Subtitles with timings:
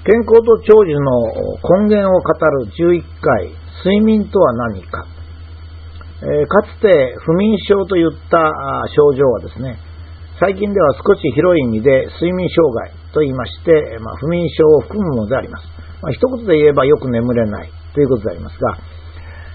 [0.00, 3.52] 健康と長寿の根源を語る11回、
[3.84, 5.04] 睡眠とは何か。
[6.22, 8.40] えー、かつて不眠症といった
[8.96, 9.76] 症状はですね、
[10.40, 15.68] 最近では少し広い意味で睡眠障害と言いまして、まあ、不眠症を含むものであります。
[16.00, 18.78] まあ、一言で言えばよく眠れないということでありますが、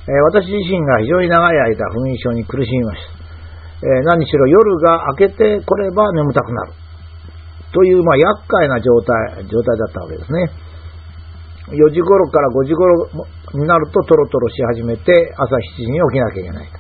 [0.06, 3.26] えー、私自身が非常に長い間不眠症に苦しみました。
[3.82, 6.85] えー、何しろ夜が明けてこれば眠たくなる。
[7.76, 10.48] という、まあ、厄介な状態、状態だったわけですね。
[11.76, 13.10] 4時頃から5時頃
[13.52, 16.80] になるとトロトロし始めて朝7時に起きなきゃいけないと。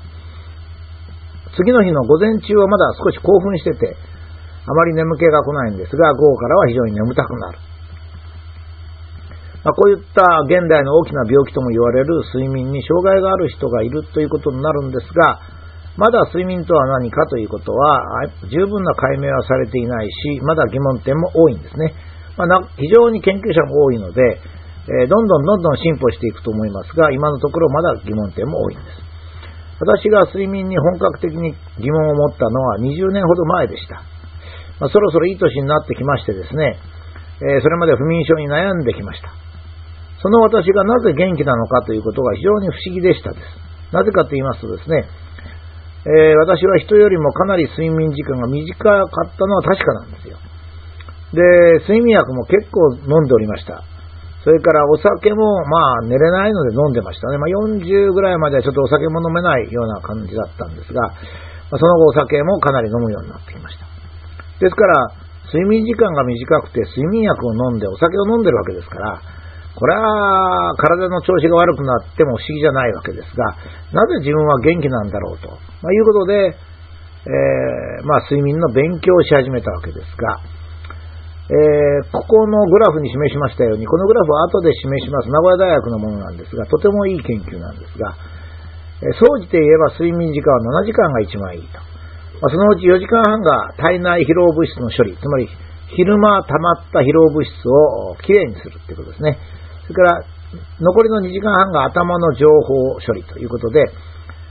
[1.57, 3.97] 次の日の午前中はまだ少し興奮してて、
[4.67, 7.59] あまり眠気が来ないんですが、午後からは非常に眠たくなる。
[9.65, 15.41] まあ、こういった現代の大きな病気とも言われる睡眠に障害がある人がいるということになるんですが、
[15.97, 21.93] まだ睡眠とは何かということは、十分な解明はされていないし、まだ疑問点も多いんですね。
[22.35, 24.21] まあ、非常に研究者も多いので、
[24.85, 29.05] えー、どんどんどんどん進歩していくと思いますが、今のところまだ疑問点も多いんです。
[29.79, 34.03] 私が睡眠に本格的に疑問を持ったのは20年ほど前でした。
[34.79, 36.77] まあ、そろそろいい年になってきましてですね、
[37.41, 39.31] えー、それまで不眠症に悩んできました。
[40.21, 43.43] その私がなぜ元気なのかということが非常に不思議でしたです。
[43.91, 45.07] なぜかと言いますとですね、
[46.05, 50.37] えー、私は人よりもかなり睡眠時間が短かったのは確かなんですよ。
[51.33, 51.41] で、
[51.89, 53.81] 睡眠薬も結構飲んでおりました。
[54.45, 57.37] それからお酒も、まあ、寝れないので飲んでましたね。
[57.41, 61.01] まあ、40ぐらいまではちょっとお酒も飲めないような感じだったんですが、
[61.73, 63.89] ま、その後お酒もかなり飲むようになってきました。
[64.61, 65.09] ですから、
[65.49, 69.21] 睡眠時間が短くて睡眠薬を飲んでお酒を飲んでるわけですから、
[69.75, 73.59] これは体の調子が悪くなっても不思議じゃないわけですが、
[73.91, 75.51] なぜ自分は元気なんだろうと、
[75.83, 76.55] まあ、いうことで、
[77.25, 80.39] えー、まあ、睡眠の勉強をし始めたわけですが、
[81.45, 88.15] えー、ここのグラフに示しましたように、このグラフは後で示します名古屋大学のものなんですが、とてもいい研究なんですが、
[89.01, 91.79] えー、総じて言えば睡眠時間は7時間が一番いいと。
[92.41, 95.49] まあ、そのうち4時間半が体内疲労物質の処理、つまり
[95.97, 99.37] 昼間溜まった疲労物質をきれいにするってことですね。
[99.85, 100.23] それから、
[100.79, 103.81] 残りの2時間半が頭の情報処理ということで、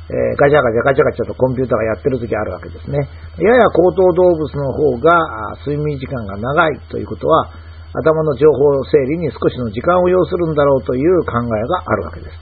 [0.05, 2.99] えー、ガチャガチャガチャガチャとコンピューターがやってる時あるわけですね。
[3.41, 7.49] やや高等動物の方が睡眠時間が長いということは、
[7.95, 12.37] 頭の情報整理に少しの時間を要するんだろうという考えがあるわけです。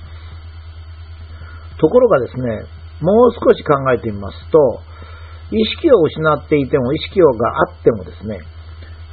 [1.79, 2.65] ところがですね、
[3.01, 4.81] もう少し考えてみますと、
[5.51, 7.27] 意識を失っていても意識が
[7.61, 8.41] あってもですね、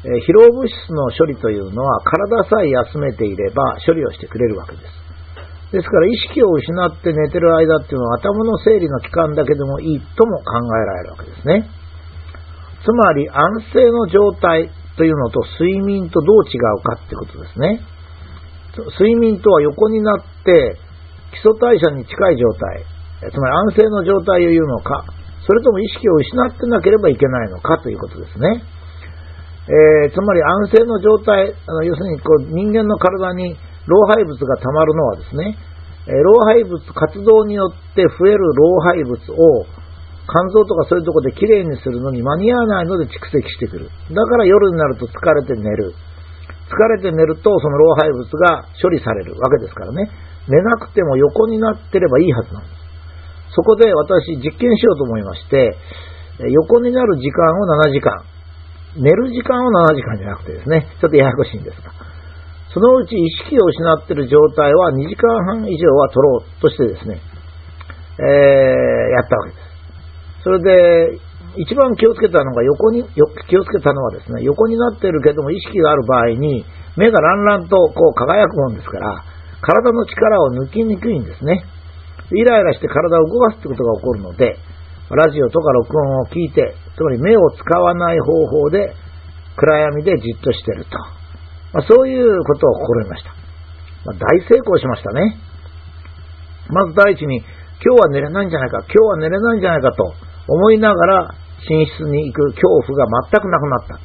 [0.03, 5.09] 疲労物質の処理というのは体さえ休めていれば処理をしてくれるわけです。
[5.71, 11.69] ですから意識を失って寝てる間っていうのは頭の整理の期間だけでもいいとも考えられるわけですね。
[12.81, 17.81] つまり安静の状態というのと睡眠とどう違うかってことですね。
[18.97, 20.79] 睡眠とは横になって
[21.31, 22.85] 基礎代謝に近い状態、
[23.29, 25.03] つまり安静の状態を言うのか、
[25.45, 28.63] それとも意識を失ってなければいけないのかということですね。
[29.69, 33.53] えー、つまり安静の状態、あの要するにこう人間の体に
[33.85, 35.57] 老廃物がたまるのはですね、
[36.09, 39.69] えー、老廃物活動によって増える老廃物を
[40.25, 43.89] 肝臓とかそういうとこできれいにするのに間に合わないので蓄積してくる。
[44.13, 45.93] だから夜になると疲れて寝る。
[46.69, 50.09] 疲れて寝るとその老廃物が処理されるわけですからね。
[50.47, 53.53] 寝なくても横になってればいいはずなんです。
[53.53, 55.77] そこで私実験しようと思いまして、
[56.49, 58.23] 横になる時間を7時間、
[58.99, 61.91] 寝る時間は7時間じゃなくてですね、ちょっとややこしいんですが、
[62.73, 67.21] そのうち意識を失っている状態は2時間半以上は取ろうとしてですね、
[68.19, 68.25] えー、
[69.15, 70.43] やったわけです。
[70.43, 71.19] それで、
[71.57, 73.03] 一番気をつけたのが横に、
[73.47, 76.65] 気をつけたのはですね、横になっているけども意識がある場合に、
[76.95, 79.23] 目がランランとこう輝くもんですから、
[79.61, 81.63] 体の力を抜きにくいんですね。
[82.31, 84.57] イライラして体を動かすってことが起こるので、
[85.15, 88.93] ラジオとか録音を聞いて、つまり目を使わない方法で
[89.55, 90.91] 暗闇でじっとしてると。
[91.73, 93.33] まあ、そういうことを試みました。
[94.05, 95.37] まあ、大成功しましたね。
[96.69, 97.41] まず第一に、
[97.81, 100.13] 今日は寝れないんじゃないか、今日は寝れないんじゃないかと
[100.47, 101.35] 思いながら
[101.69, 103.99] 寝室に行く恐怖が全くなくなった。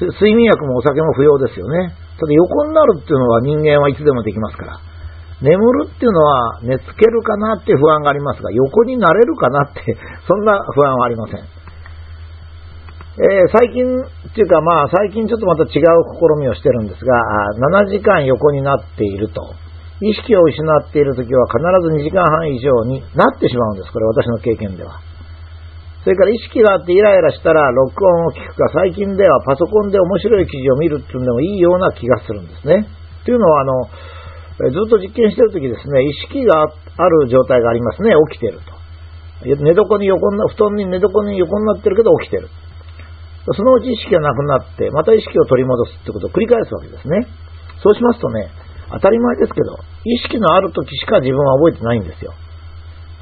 [0.00, 1.94] 睡眠薬もお酒も不要ですよね。
[2.18, 4.91] ただ横になるっていうのは人間はいつでもできますから。
[5.42, 9.82] 眠るっていうのは寝つけるかなって不安がありますが、横になれるかなって、
[10.26, 11.40] そんな不安はありません。
[13.12, 17.12] えー、最近っていうかまあ最近ちょっとまた違う試みをしてるんですが、
[17.84, 19.52] 7時間横になっていると。
[20.04, 23.92] 意識を失っているときは必ず2時間半以上になってしまうんです。
[23.92, 24.98] これ私の経験では。
[26.02, 32.88] それから意識があってイライラしたら録音を聞くか、最近ではパソコンで面白い記事を見るっていうのもいいような気がするんですね。
[33.24, 33.72] というのは、あの、
[34.58, 38.82] ずっと実験してるときですね、意識がある状態がありますね、起きてると。
[39.44, 42.48] 寝床に横な、布団に寝床に横になってるけど起きてる。
[43.56, 47.26] そのうち意識がなくなって、また意識を取り戻すってことを繰り返すわけですね。
[47.82, 48.50] そうしますとね、
[48.92, 52.34] 当たり前ですけど、意識のある時しか自分は覚えてないんですよ。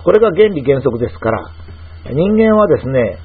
[0.05, 1.51] これが原理原則ですから、
[2.13, 3.19] 人間はですね、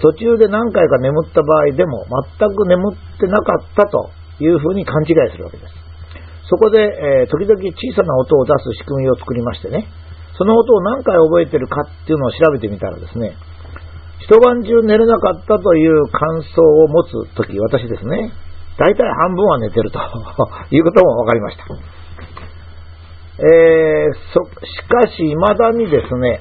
[0.00, 2.06] 途中で何回か眠った場合でも
[2.38, 5.74] 全く眠ってなかったというふうに勘違いするわけです。
[6.48, 9.86] そこで、え時々小さな音を出す仕組みを作りましてね、
[10.36, 13.36] その音を何回覚えてるかっていうのを調べてみたらですね、
[14.18, 18.32] 一晩中寝れなかったという感想を持つとき、私ですね、
[18.78, 19.98] 大体半分は寝てると。
[20.70, 21.64] いうことも分かりました。
[23.38, 26.40] えー、しかし、未だにですね、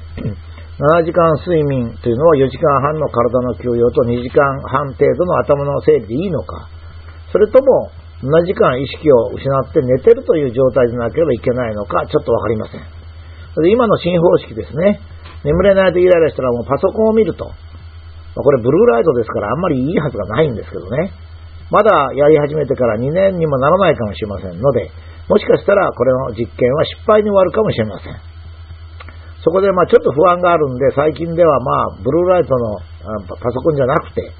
[0.79, 6.69] 7時間睡眠というのは4時間半の体の休養と2時間半程度の頭の整理でいいのか、
[7.31, 7.91] それとも
[8.21, 12.81] 7時間意識を失って寝てるという状態でなければいけないのか、ちょっとわかりません。
[13.69, 15.01] 今の新方式ですね、
[15.43, 17.51] 眠れないとイライラしたらもうパソコンを見ると、
[18.35, 21.11] これブルーライトですからあんまりいいはずがないんですけどね、
[21.71, 24.91] まだやり始めてから2年にもならないかもしれませんので、
[25.27, 28.15] もしかしたらこれの実験は失敗に終わるかもしれません。
[29.43, 32.77] そこでまあちょっと不安があるんで、最近ではまあブルーライトの
[33.25, 34.31] パソコンじゃなくて、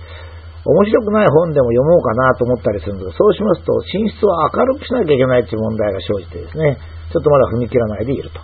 [0.61, 6.77] 面白くない本でも読もうかなと思ったりするんですが、そうしますと寝室を明るくしなきゃいけないという問題が生じてですね、
[7.09, 8.37] ちょっとまだ踏み切らないでいると。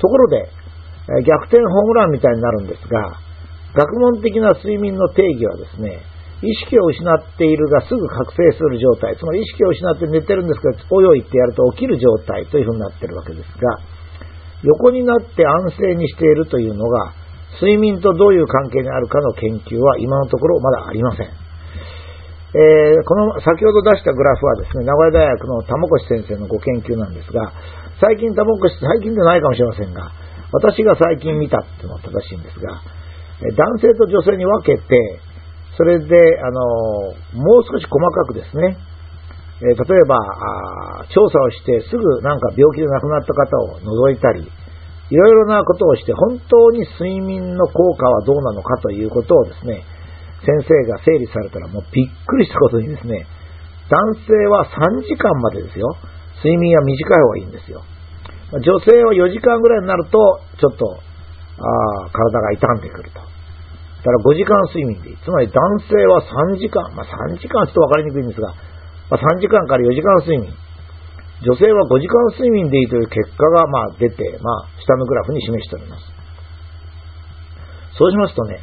[0.00, 0.48] ところで、
[1.28, 3.20] 逆転ホームランみたいになるんですが、
[3.76, 6.00] 学問的な睡眠の定義はですね、
[6.42, 13.76] 意識を失っているがすぐ覚醒する状態、つまり意識を失って寝てるんですけど、おいってやると起きる状態というふうになっているわけですが、
[14.62, 17.12] 横になって安静にしているというのが、
[17.58, 21.26] 睡眠とどういう関係にあるかの研究は今のところまだありません。
[22.50, 27.52] えー、この先ほど出したグラフはですね、名古屋大学の玉越先生のご研究なんですが、
[28.00, 30.10] 最近玉越、最近でないかもしれませんが、
[30.52, 32.82] 私が最近見たっていうのは正しいんですが、
[33.54, 35.20] 男性と女性に分けて、
[35.76, 36.60] それで、あの、
[37.38, 38.76] もう少し細かくですね、
[39.62, 39.76] え例え
[40.08, 40.16] ば
[41.12, 44.50] 調査をしてすぐなんか病気で亡くなった方を除いたり、
[45.10, 49.82] いろいろなことをして本当に睡眠の効果はどうなのかということをですね、
[50.46, 53.26] 先生が整理されたらもうびっくりしたことにですね、
[53.90, 55.90] 男性は3時間までですよ、
[56.38, 57.82] 睡眠は短い方がいいんですよ。
[58.54, 60.98] 女性は4時間ぐらいになると、ちょっと、
[61.60, 63.18] あ体が傷んでくると。
[63.18, 65.16] だから5時間睡眠でいい。
[65.22, 65.60] つまり男
[65.90, 66.22] 性は
[66.54, 68.54] 3時間、まあ3時間ちょっとわかりにくいんですが、
[69.10, 70.54] まあ、3時間から4時間睡眠。
[71.40, 76.04] 女性は5時間睡眠でいいという結果がまあ出て、まあ、下のグラフに示しております。
[77.96, 78.60] そうしますとね、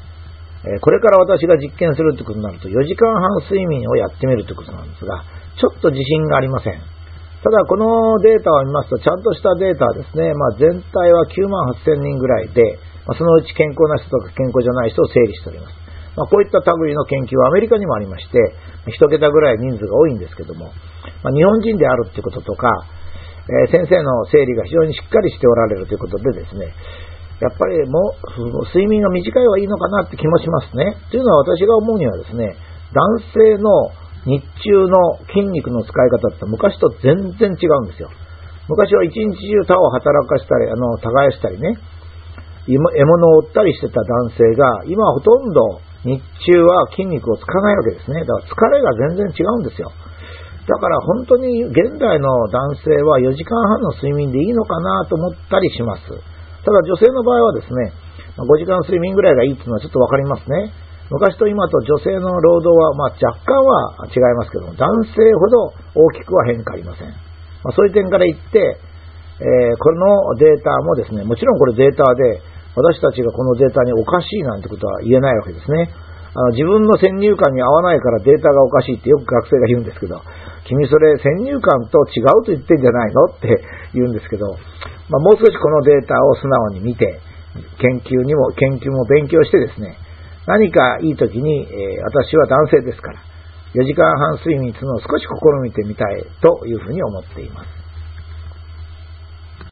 [0.66, 5.24] えこれから私が実験するということになると、4時間半睡眠をやってみるということなんですが、
[5.58, 6.82] ちょっと自信がありません。
[7.42, 15.87] ただ、このデータを見ますと、ちゃんとしたデータですね、まあ、全体は9万8000人ぐらいで、ま、そのうち健康な人とか健康じゃない人を整理しております。
[16.18, 18.42] まあ、こういった類の研究はアメリカにもありまして、
[18.90, 20.74] 一桁ぐらい人数が多いんですけども、
[21.22, 22.68] まあ、日本人であるということとか、
[23.48, 26.74] えー、先生の整理が非常にしっかりしておられるということでですね、
[27.40, 30.98] やっぱりもう睡眠が短い方がいいのかなって気もしますね。
[31.12, 32.58] というのは私が思うにはですね、
[32.98, 33.94] 男性の
[34.25, 38.09] 日中の筋肉の使い方って昔と全然違うんですよ。
[38.68, 41.78] 昔は一日中他を働かしたり、あの、耕したりね、
[42.68, 48.23] 獲物を追ったりしてた男性が、今はほとんど日中は筋肉を使わないわけですね。
[48.23, 49.92] だから疲れが全然違うんですよ。
[50.68, 56.04] だから本当に現代の男性は4時間半の睡眠でいいのかなと思ったりします。
[56.64, 57.92] ただ女性の場合はですね、
[58.40, 60.71] 5時間睡眠ぐらいがいいっていうのはちょっとわかりますね。
[61.09, 67.07] 昔と今と女性の労働は、まあ、若干は違いますけども、男性ほど大きくは変化ありません。
[67.64, 68.80] まあ、そういう点から言って、
[69.40, 72.42] えー、このデータもですね、もちろんこれデータで、
[72.78, 75.90] 私たちがこのデータにおかしいなんてことは言えないわけですね。
[76.38, 80.22] あの自分の先入観に合わないからデータがおかしいってよく学生が言うんですけど、
[80.69, 83.50] 君それ先入観と違うと言ってんじゃないのって
[83.98, 84.46] 言うんですけど、
[85.10, 87.19] まあ、もう少しこのデータを素直に見て、
[87.81, 89.98] 研究にも、研究も勉強してですね、
[90.46, 93.19] 何かいい時に、えー、私は男性ですから、
[93.74, 97.87] 4時間半睡眠というのを少し試みてみたいというふうに思っています。